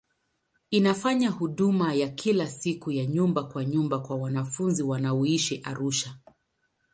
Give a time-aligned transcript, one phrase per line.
[0.69, 6.15] Inafanya huduma ya kila siku ya nyumba kwa nyumba kwa wanafunzi wanaoishi Arusha.